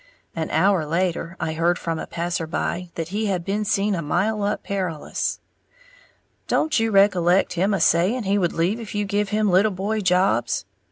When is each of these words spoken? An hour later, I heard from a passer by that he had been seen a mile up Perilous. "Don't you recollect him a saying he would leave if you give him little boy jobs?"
An 0.35 0.49
hour 0.49 0.83
later, 0.83 1.35
I 1.39 1.53
heard 1.53 1.77
from 1.77 1.99
a 1.99 2.07
passer 2.07 2.47
by 2.47 2.89
that 2.95 3.09
he 3.09 3.27
had 3.27 3.45
been 3.45 3.63
seen 3.63 3.93
a 3.93 4.01
mile 4.01 4.41
up 4.41 4.63
Perilous. 4.63 5.39
"Don't 6.47 6.79
you 6.79 6.89
recollect 6.89 7.53
him 7.53 7.71
a 7.71 7.79
saying 7.79 8.23
he 8.23 8.39
would 8.39 8.51
leave 8.53 8.79
if 8.79 8.95
you 8.95 9.05
give 9.05 9.29
him 9.29 9.51
little 9.51 9.69
boy 9.69 9.99
jobs?" 10.01 10.65